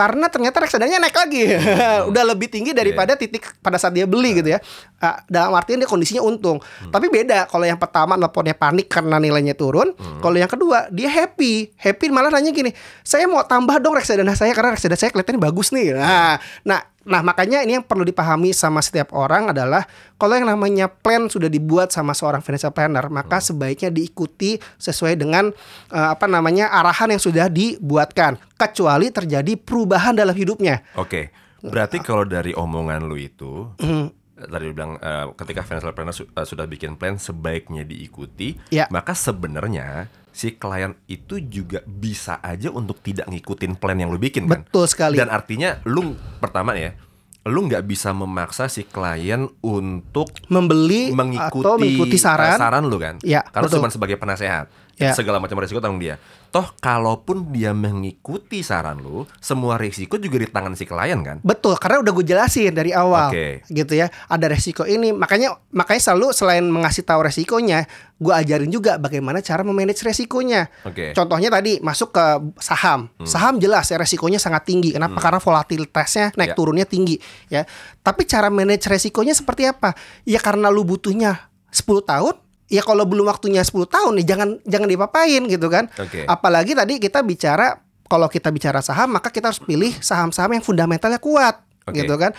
karena 0.00 0.32
ternyata 0.32 0.64
reksadanya 0.64 0.96
naik 0.96 1.12
lagi. 1.12 1.44
Udah 2.08 2.24
lebih 2.24 2.48
tinggi 2.48 2.72
daripada 2.72 3.20
titik 3.20 3.52
pada 3.60 3.76
saat 3.76 3.92
dia 3.92 4.08
beli 4.08 4.40
gitu 4.40 4.56
ya. 4.56 4.58
Ah, 4.96 5.20
dalam 5.28 5.52
artian 5.52 5.76
dia 5.76 5.84
kondisinya 5.84 6.24
untung. 6.24 6.56
Tapi 6.88 7.12
beda 7.12 7.44
kalau 7.44 7.68
yang 7.68 7.76
pertama 7.76 8.16
teleponnya 8.16 8.56
panik 8.56 8.88
karena 8.88 9.20
nilainya 9.20 9.52
turun. 9.52 9.92
Kalau 10.24 10.36
yang 10.40 10.48
kedua 10.48 10.88
dia 10.88 11.12
happy. 11.12 11.76
Happy 11.76 12.08
malah 12.08 12.32
nanya 12.32 12.48
gini 12.48 12.72
saya 13.04 13.28
mau 13.28 13.44
tambah 13.44 13.76
dong 13.82 13.92
reksadana 13.98 14.32
saya 14.32 14.56
karena 14.56 14.72
reksadana 14.72 14.96
saya 14.96 15.12
kelihatannya 15.12 15.42
bagus 15.42 15.68
nih. 15.68 15.92
Nah 15.92 16.40
nah 16.64 16.80
Nah 17.02 17.20
makanya 17.20 17.60
ini 17.60 17.74
yang 17.74 17.82
perlu 17.82 18.02
dipahami 18.02 18.52
sama 18.52 18.78
setiap 18.78 19.10
orang 19.10 19.50
adalah 19.50 19.88
kalau 20.14 20.36
yang 20.36 20.44
namanya 20.44 20.84
plan 20.86 21.26
sudah 21.26 21.48
dibuat 21.48 21.88
sama 21.88 22.12
seorang 22.12 22.38
financial 22.38 22.70
planner 22.70 23.08
maka 23.08 23.40
sebaiknya 23.40 23.88
diikuti 23.88 24.56
sesuai 24.76 25.16
dengan 25.16 25.48
eh, 25.88 26.08
apa 26.10 26.24
namanya 26.24 26.68
arahan 26.68 27.08
yang 27.10 27.18
sudah 27.18 27.48
dibuatkan 27.48 28.36
kecuali 28.54 29.08
terjadi 29.08 29.56
perubahan 29.56 30.12
dalam 30.12 30.32
hidupnya. 30.32 30.84
Oke. 30.94 31.32
Berarti 31.60 32.00
kalau 32.00 32.24
dari 32.24 32.52
omongan 32.52 33.04
lu 33.04 33.16
itu 33.16 33.68
Hmm. 33.76 34.12
tadi 34.34 34.62
lu 34.62 34.72
bilang 34.72 34.96
eh, 34.96 35.28
ketika 35.36 35.60
financial 35.60 35.92
planner 35.92 36.12
su- 36.12 36.24
eh, 36.26 36.44
sudah 36.44 36.64
bikin 36.64 36.96
plan 36.96 37.16
sebaiknya 37.16 37.80
diikuti, 37.82 38.56
Ya. 38.68 38.88
maka 38.88 39.12
sebenarnya 39.12 40.08
si 40.40 40.56
klien 40.56 40.96
itu 41.04 41.36
juga 41.44 41.84
bisa 41.84 42.40
aja 42.40 42.72
untuk 42.72 43.04
tidak 43.04 43.28
ngikutin 43.28 43.76
plan 43.76 44.00
yang 44.00 44.08
lu 44.08 44.16
bikin 44.16 44.48
kan? 44.48 44.64
Betul 44.64 44.88
sekali. 44.88 45.20
Dan 45.20 45.28
artinya 45.28 45.76
lu 45.84 46.16
pertama 46.40 46.72
ya, 46.80 46.96
lu 47.44 47.68
nggak 47.68 47.84
bisa 47.84 48.16
memaksa 48.16 48.72
si 48.72 48.88
klien 48.88 49.44
untuk 49.60 50.32
Membeli 50.48 51.12
mengikuti, 51.12 51.60
atau 51.60 51.76
mengikuti 51.76 52.16
saran. 52.16 52.56
saran 52.56 52.88
lu 52.88 52.96
kan? 52.96 53.20
Ya, 53.20 53.44
Karena 53.44 53.68
cuma 53.68 53.92
sebagai 53.92 54.16
penasehat. 54.16 54.72
Ya. 55.00 55.16
Segala 55.16 55.40
macam 55.40 55.56
risiko 55.56 55.80
tanggung 55.80 55.96
dia. 55.96 56.20
Toh 56.52 56.76
kalaupun 56.76 57.48
dia 57.56 57.72
mengikuti 57.72 58.60
saran 58.60 59.00
lu, 59.00 59.24
semua 59.40 59.80
risiko 59.80 60.20
juga 60.20 60.36
di 60.36 60.44
tangan 60.44 60.76
si 60.76 60.84
klien 60.84 61.16
kan? 61.24 61.40
Betul, 61.40 61.80
karena 61.80 62.04
udah 62.04 62.12
gue 62.12 62.26
jelasin 62.26 62.68
dari 62.76 62.92
awal, 62.92 63.32
Oke. 63.32 63.64
gitu 63.72 63.96
ya. 63.96 64.12
Ada 64.28 64.52
resiko 64.52 64.84
ini, 64.84 65.14
makanya 65.16 65.56
makanya 65.72 66.12
selalu 66.12 66.36
selain 66.36 66.68
mengasih 66.68 67.06
tahu 67.06 67.24
resikonya, 67.24 67.88
gue 68.20 68.34
ajarin 68.34 68.68
juga 68.68 69.00
bagaimana 69.00 69.40
cara 69.40 69.64
memanage 69.64 70.04
resikonya. 70.04 70.68
Hmm. 70.84 71.16
Contohnya 71.16 71.48
tadi 71.48 71.80
masuk 71.80 72.12
ke 72.12 72.24
saham, 72.60 73.08
saham 73.24 73.56
jelas 73.56 73.88
ya 73.88 73.96
resikonya 73.96 74.36
sangat 74.36 74.68
tinggi. 74.68 74.92
Kenapa? 74.92 75.16
Karena 75.16 75.40
volatilitasnya 75.40 76.36
naik 76.36 76.52
Ya. 76.52 76.56
turunnya 76.58 76.84
tinggi, 76.84 77.16
ya. 77.48 77.64
Tapi 78.04 78.28
cara 78.28 78.52
manage 78.52 78.84
resikonya 78.84 79.32
seperti 79.32 79.64
apa? 79.64 79.96
Ya 80.28 80.42
karena 80.42 80.68
lu 80.68 80.84
butuhnya 80.84 81.48
10 81.72 82.04
tahun. 82.04 82.49
Ya 82.70 82.86
kalau 82.86 83.02
belum 83.02 83.26
waktunya 83.26 83.60
10 83.66 83.74
tahun 83.90 84.12
nih 84.22 84.26
jangan 84.30 84.48
jangan 84.62 84.88
dipapain 84.88 85.42
gitu 85.50 85.66
kan. 85.66 85.90
Oke. 85.98 86.22
Apalagi 86.24 86.78
tadi 86.78 87.02
kita 87.02 87.20
bicara 87.26 87.76
kalau 88.06 88.30
kita 88.30 88.50
bicara 88.54 88.78
saham 88.78 89.18
maka 89.18 89.30
kita 89.30 89.50
harus 89.50 89.62
pilih 89.62 89.90
saham-saham 89.98 90.54
yang 90.54 90.64
fundamentalnya 90.64 91.18
kuat 91.18 91.58
Oke. 91.84 92.02
gitu 92.02 92.14
kan. 92.14 92.30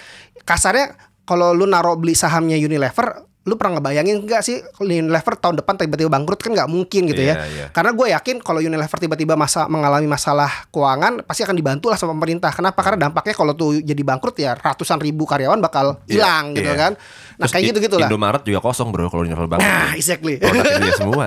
Kasarnya 0.47 0.95
kalau 1.27 1.51
lu 1.51 1.67
naruh 1.67 1.99
beli 1.99 2.15
sahamnya 2.15 2.55
Unilever 2.55 3.30
lu 3.41 3.57
pernah 3.57 3.77
ngebayangin 3.77 4.21
enggak 4.21 4.45
sih 4.45 4.61
Unilever 4.77 5.33
tahun 5.33 5.57
depan 5.57 5.73
tiba-tiba 5.73 6.07
bangkrut 6.07 6.37
kan 6.37 6.53
nggak 6.53 6.69
mungkin 6.69 7.09
gitu 7.09 7.17
Iya, 7.19 7.33
ya. 7.33 7.45
iya. 7.47 7.65
Karena 7.69 7.89
gue 7.89 8.07
yakin 8.13 8.37
kalau 8.37 8.61
Unilever 8.61 8.97
tiba-tiba 8.97 9.33
masa 9.33 9.65
mengalami 9.65 10.05
masalah 10.05 10.69
keuangan 10.69 11.25
pasti 11.25 11.41
akan 11.41 11.55
dibantu 11.55 11.89
lah 11.89 11.97
sama 11.97 12.13
pemerintah. 12.13 12.53
Kenapa? 12.53 12.77
Karena 12.79 13.09
dampaknya 13.09 13.33
kalau 13.33 13.51
tuh 13.51 13.81
jadi 13.81 13.97
bangkrut 13.97 14.37
ya 14.37 14.53
ratusan 14.53 15.01
ribu 15.01 15.25
karyawan 15.25 15.57
bakal 15.57 15.97
Iya, 16.05 16.21
hilang 16.21 16.53
gitu 16.53 16.69
iya. 16.69 16.77
kan. 16.77 16.91
Nah 16.93 17.01
Terus 17.41 17.51
kayak 17.51 17.63
I- 17.65 17.69
gitu-gitu 17.73 17.95
lah. 17.97 18.07
Indomaret 18.07 18.43
juga 18.43 18.59
kosong 18.61 18.93
bro 18.93 19.09
kalau 19.09 19.25
Unilever 19.25 19.49
banget. 19.49 19.65
Nah, 19.65 19.89
exactly. 19.93 20.37
Produknya 20.37 20.77
dia 20.79 20.93
semua. 20.93 21.25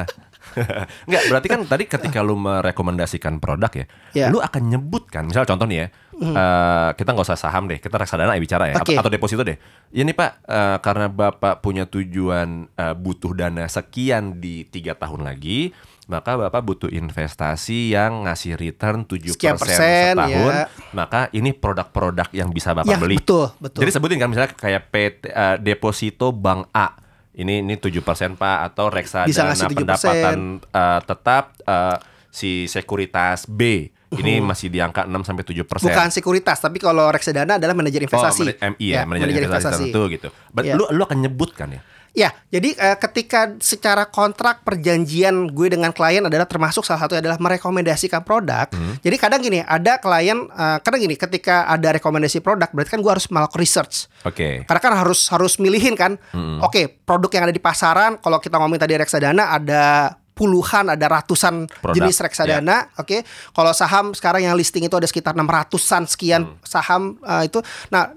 Enggak, 1.10 1.22
berarti 1.26 1.48
kan 1.50 1.60
tadi 1.66 1.84
ketika 1.84 2.22
lu 2.22 2.38
merekomendasikan 2.38 3.42
produk 3.42 3.70
ya, 3.74 3.84
Ya. 4.14 4.26
lu 4.30 4.38
akan 4.38 4.70
nyebutkan, 4.70 5.26
misalnya 5.26 5.50
contoh 5.50 5.66
nih 5.66 5.78
ya, 5.82 5.86
eh, 6.20 6.90
kita 6.94 7.10
nggak 7.10 7.26
usah 7.26 7.38
saham 7.38 7.66
deh, 7.66 7.78
kita 7.78 7.94
reksadana 7.94 8.34
aja 8.34 8.42
bicara 8.42 8.64
ya, 8.70 8.76
Oke. 8.78 8.94
atau, 8.94 9.10
deposito 9.10 9.42
deh. 9.42 9.58
Ya 9.90 10.02
nih 10.02 10.14
pak, 10.14 10.42
eh, 10.46 10.76
karena 10.78 11.06
bapak 11.08 11.58
punya 11.58 11.86
tujuan 11.86 12.70
eh, 12.70 12.94
butuh 12.94 13.34
dana 13.34 13.66
sekian 13.66 14.38
di 14.38 14.66
tiga 14.66 14.94
tahun 14.94 15.26
lagi, 15.26 15.74
maka 16.04 16.36
bapak 16.36 16.60
butuh 16.60 16.90
investasi 16.92 17.96
yang 17.96 18.28
ngasih 18.28 18.60
return 18.60 19.08
7% 19.08 19.32
Sekian 19.34 19.56
persen, 19.56 20.12
setahun, 20.20 20.52
ya. 20.52 20.66
maka 20.92 21.32
ini 21.32 21.56
produk-produk 21.56 22.28
yang 22.36 22.52
bisa 22.52 22.76
bapak 22.76 22.92
Ya, 22.92 23.00
beli. 23.00 23.16
betul, 23.16 23.48
betul. 23.56 23.80
Jadi 23.86 23.90
sebutin 23.96 24.18
kan 24.20 24.28
misalnya 24.28 24.52
kayak 24.52 24.82
PT 24.92 25.22
eh, 25.32 25.56
deposito 25.58 26.30
bank 26.30 26.68
A. 26.76 27.00
Ini 27.34 27.66
ini 27.66 27.74
7% 27.74 27.98
Pak 28.38 28.58
atau 28.70 28.86
reksadana 28.94 29.26
ngasih 29.50 29.66
7%. 29.66 29.74
pendapatan 29.74 30.38
eh, 30.62 31.00
tetap 31.02 31.44
eh, 31.66 31.96
si 32.30 32.66
sekuritas 32.66 33.46
B. 33.50 33.90
Ini 34.12 34.44
masih 34.44 34.68
di 34.68 34.78
angka 34.78 35.08
6 35.08 35.24
sampai 35.24 35.44
7%. 35.46 35.64
Bukan 35.64 36.08
sekuritas, 36.12 36.58
tapi 36.60 36.78
kalau 36.78 37.08
reksadana 37.08 37.56
adalah 37.56 37.72
manajer 37.72 38.04
investasi. 38.04 38.42
Oh, 38.44 38.70
MI 38.76 38.86
ya, 38.92 39.02
manajer 39.08 39.28
investasi, 39.30 39.90
tertentu 39.90 40.02
gitu. 40.12 40.28
But 40.52 40.64
Ya. 40.64 40.80
lu 40.80 40.88
lu 40.92 41.02
akan 41.04 41.18
nyebutkan 41.24 41.76
ya. 41.76 41.80
Ya, 42.14 42.30
jadi 42.46 42.78
uh, 42.78 42.94
ketika 42.94 43.58
secara 43.58 44.06
kontrak 44.06 44.62
perjanjian 44.62 45.50
gue 45.50 45.66
dengan 45.66 45.90
klien 45.90 46.22
adalah 46.22 46.46
termasuk 46.46 46.86
salah 46.86 47.02
satu 47.02 47.18
adalah 47.18 47.42
merekomendasikan 47.42 48.22
produk. 48.22 48.70
Hmm. 48.70 49.02
Jadi 49.02 49.16
kadang 49.18 49.42
gini, 49.42 49.66
ada 49.66 49.98
klien 49.98 50.46
uh, 50.46 50.78
kadang 50.78 51.02
gini, 51.02 51.18
ketika 51.18 51.66
ada 51.66 51.90
rekomendasi 51.98 52.38
produk 52.38 52.70
berarti 52.70 52.94
kan 52.94 53.02
gue 53.02 53.12
harus 53.18 53.26
melakukan 53.26 53.58
research. 53.58 54.06
Oke. 54.22 54.30
Okay. 54.30 54.54
Karena 54.62 54.80
kan 54.86 54.94
harus 54.94 55.26
harus 55.26 55.58
milihin 55.58 55.98
kan. 55.98 56.14
Hmm. 56.30 56.62
Oke, 56.62 56.70
okay, 56.70 56.84
produk 56.86 57.34
yang 57.34 57.50
ada 57.50 57.54
di 57.54 57.58
pasaran 57.58 58.22
kalau 58.22 58.38
kita 58.38 58.62
ngomongin 58.62 58.86
tadi 58.86 58.94
reksadana 58.94 59.50
ada 59.50 60.14
puluhan 60.34 60.90
ada 60.90 61.06
ratusan 61.06 61.70
Produk, 61.70 61.94
jenis 61.94 62.18
reksadana, 62.20 62.90
yeah. 62.90 63.00
oke. 63.00 63.06
Okay? 63.06 63.20
Kalau 63.54 63.72
saham 63.72 64.12
sekarang 64.12 64.44
yang 64.44 64.58
listing 64.58 64.84
itu 64.84 64.94
ada 64.98 65.06
sekitar 65.06 65.32
600-an 65.32 66.04
sekian 66.10 66.42
hmm. 66.44 66.66
saham 66.66 67.16
uh, 67.22 67.46
itu. 67.46 67.62
Nah, 67.94 68.12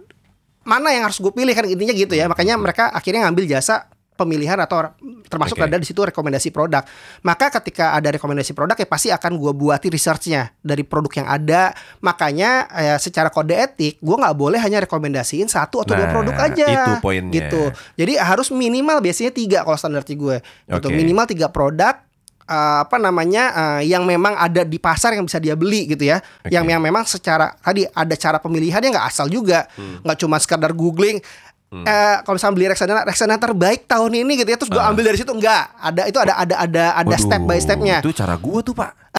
mana 0.67 0.91
yang 0.91 1.07
harus 1.07 1.23
gue 1.23 1.31
pilih 1.31 1.55
kan 1.55 1.63
intinya 1.63 1.95
gitu 1.95 2.11
ya 2.11 2.27
makanya 2.27 2.59
mereka 2.59 2.91
akhirnya 2.91 3.23
ngambil 3.23 3.47
jasa 3.47 3.87
pemilihan 4.17 4.57
atau 4.57 4.97
termasuk 5.29 5.61
okay. 5.61 5.69
ada 5.69 5.77
di 5.77 5.85
situ 5.85 6.01
rekomendasi 6.01 6.49
produk. 6.49 6.81
Maka 7.21 7.53
ketika 7.61 7.93
ada 7.93 8.09
rekomendasi 8.09 8.57
produk 8.57 8.73
ya 8.73 8.89
pasti 8.89 9.13
akan 9.13 9.37
gue 9.37 9.53
buati 9.53 9.93
researchnya 9.93 10.57
dari 10.57 10.81
produk 10.81 11.21
yang 11.21 11.27
ada. 11.29 11.71
Makanya 12.01 12.65
ya, 12.73 12.95
secara 12.97 13.29
kode 13.29 13.53
etik 13.53 14.01
gue 14.01 14.15
nggak 14.17 14.33
boleh 14.33 14.57
hanya 14.57 14.81
rekomendasiin 14.81 15.45
satu 15.45 15.85
atau 15.85 15.93
nah, 15.93 16.01
dua 16.01 16.07
produk 16.09 16.35
aja. 16.49 16.67
Itu 16.73 16.93
poinnya. 17.05 17.31
Gitu. 17.37 17.63
Jadi 17.93 18.13
harus 18.17 18.49
minimal 18.49 18.97
biasanya 19.05 19.31
tiga 19.31 19.61
kalau 19.61 19.77
standar 19.77 20.01
gue. 20.01 20.41
Gitu. 20.41 20.87
Minimal 20.89 21.29
tiga 21.29 21.53
produk 21.53 22.06
uh, 22.47 22.87
apa 22.87 22.97
namanya 22.97 23.43
uh, 23.53 23.81
yang 23.83 24.07
memang 24.07 24.33
ada 24.33 24.63
di 24.63 24.79
pasar 24.79 25.13
yang 25.13 25.27
bisa 25.27 25.37
dia 25.37 25.53
beli 25.53 25.91
gitu 25.91 26.07
ya 26.07 26.23
okay. 26.23 26.55
yang 26.55 26.65
yang 26.65 26.81
memang 26.81 27.03
secara 27.03 27.53
tadi 27.59 27.85
ada 27.85 28.15
cara 28.15 28.37
pemilihannya 28.39 28.89
nggak 28.95 29.07
asal 29.07 29.27
juga 29.27 29.67
hmm. 29.75 30.03
nggak 30.03 30.17
hmm. 30.17 30.23
cuma 30.25 30.37
sekedar 30.39 30.71
googling 30.73 31.19
Hmm. 31.67 31.83
Eh, 31.83 32.17
kalau 32.23 32.39
misalnya 32.39 32.55
beli 32.55 32.67
reksadana, 32.71 33.01
reksadana 33.03 33.39
terbaik 33.43 33.91
tahun 33.91 34.23
ini 34.23 34.39
gitu 34.39 34.55
ya, 34.55 34.55
terus 34.55 34.71
gue 34.71 34.79
uh. 34.79 34.87
ambil 34.87 35.11
dari 35.11 35.19
situ 35.19 35.35
enggak, 35.35 35.67
ada 35.75 36.07
itu 36.07 36.15
ada 36.15 36.33
ada 36.39 36.55
ada 36.63 36.85
ada 36.95 37.11
Waduh, 37.11 37.27
step 37.27 37.41
by 37.43 37.59
stepnya. 37.59 37.99
Itu 37.99 38.15
cara 38.15 38.39
gue 38.39 38.59
tuh 38.63 38.71
pak. 38.71 39.11